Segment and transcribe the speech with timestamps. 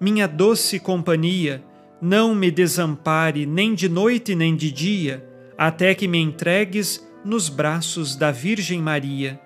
[0.00, 1.62] minha doce companhia,
[2.00, 8.16] não me desampare nem de noite nem de dia, até que me entregues nos braços
[8.16, 9.40] da Virgem Maria.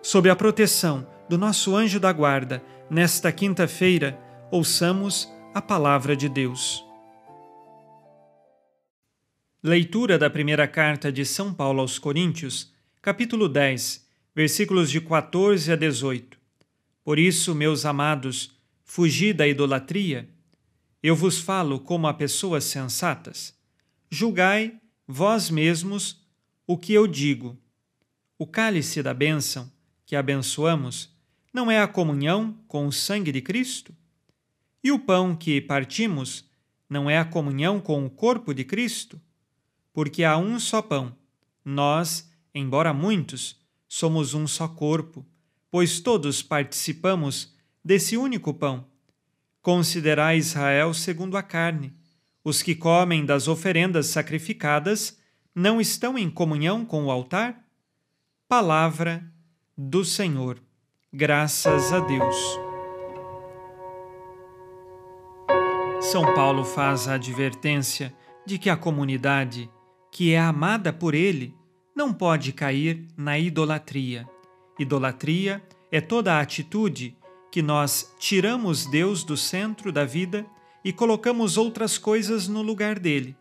[0.00, 4.18] Sob a proteção do nosso anjo da guarda, nesta quinta-feira,
[4.50, 6.84] ouçamos a palavra de Deus.
[9.62, 15.76] Leitura da primeira carta de São Paulo aos Coríntios, capítulo 10, versículos de 14 a
[15.76, 16.36] 18.
[17.04, 18.56] Por isso, meus amados,
[18.94, 20.28] fugi da idolatria.
[21.02, 23.58] Eu vos falo como a pessoas sensatas.
[24.10, 26.20] Julgai vós mesmos
[26.66, 27.58] o que eu digo.
[28.38, 29.72] O cálice da bênção
[30.04, 31.10] que abençoamos
[31.54, 33.96] não é a comunhão com o sangue de Cristo?
[34.84, 36.44] E o pão que partimos
[36.86, 39.18] não é a comunhão com o corpo de Cristo?
[39.90, 41.16] Porque há um só pão.
[41.64, 45.24] Nós, embora muitos, somos um só corpo,
[45.70, 47.54] pois todos participamos
[47.84, 48.86] desse único pão.
[49.60, 51.94] Considerai Israel segundo a carne.
[52.44, 55.18] Os que comem das oferendas sacrificadas
[55.54, 57.64] não estão em comunhão com o altar?
[58.48, 59.24] Palavra
[59.76, 60.58] do Senhor.
[61.12, 62.58] Graças a Deus.
[66.00, 68.12] São Paulo faz a advertência
[68.44, 69.70] de que a comunidade,
[70.10, 71.54] que é amada por ele,
[71.94, 74.28] não pode cair na idolatria.
[74.78, 77.16] Idolatria é toda a atitude
[77.52, 80.46] que nós tiramos Deus do centro da vida
[80.82, 83.36] e colocamos outras coisas no lugar dele.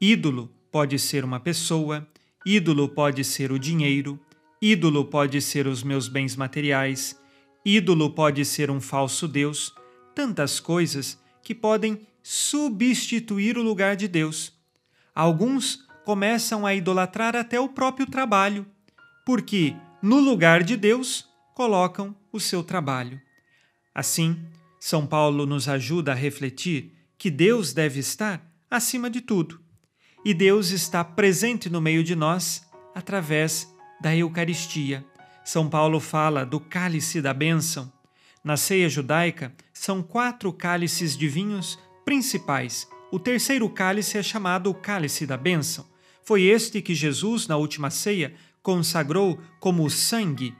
[0.00, 2.04] Ídolo pode ser uma pessoa,
[2.44, 4.18] ídolo pode ser o dinheiro,
[4.60, 7.16] ídolo pode ser os meus bens materiais,
[7.64, 9.72] ídolo pode ser um falso Deus,
[10.12, 14.52] tantas coisas que podem substituir o lugar de Deus.
[15.14, 18.66] Alguns começam a idolatrar até o próprio trabalho,
[19.24, 23.18] porque no lugar de Deus colocam o seu trabalho.
[23.94, 24.38] Assim,
[24.78, 29.58] São Paulo nos ajuda a refletir que Deus deve estar acima de tudo
[30.22, 32.62] e Deus está presente no meio de nós
[32.94, 35.02] através da Eucaristia.
[35.46, 37.90] São Paulo fala do cálice da bênção.
[38.44, 42.86] Na ceia judaica, são quatro cálices de vinhos principais.
[43.10, 45.86] O terceiro cálice é chamado o cálice da bênção.
[46.22, 50.54] Foi este que Jesus, na última ceia, consagrou como sangue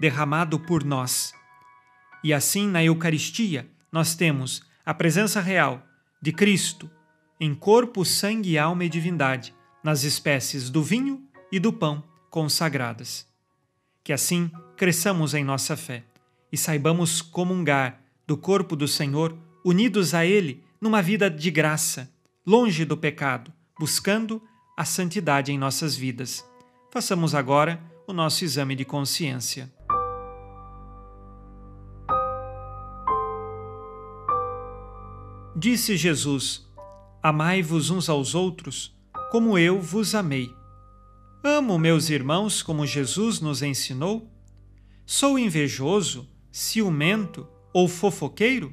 [0.00, 1.34] derramado por nós.
[2.24, 5.86] E assim, na Eucaristia, nós temos a presença real
[6.22, 6.90] de Cristo,
[7.38, 13.26] em corpo, sangue, alma e divindade, nas espécies do vinho e do pão consagradas.
[14.02, 16.04] Que assim cresçamos em nossa fé
[16.50, 22.10] e saibamos comungar do corpo do Senhor, unidos a Ele numa vida de graça,
[22.46, 24.42] longe do pecado, buscando
[24.76, 26.44] a santidade em nossas vidas.
[26.90, 29.70] Façamos agora o nosso exame de consciência.
[35.62, 36.66] Disse Jesus:
[37.22, 38.96] Amai-vos uns aos outros,
[39.30, 40.50] como eu vos amei.
[41.44, 44.26] Amo meus irmãos como Jesus nos ensinou?
[45.04, 48.72] Sou invejoso, ciumento ou fofoqueiro?